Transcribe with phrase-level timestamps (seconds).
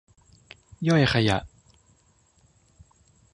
[0.87, 1.37] ย่อยขยะ